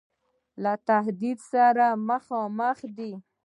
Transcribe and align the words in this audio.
له 0.63 0.73
تهدید 0.87 1.39
سره 1.51 1.85
مخامخ 2.09 2.77
دی. 2.97 3.11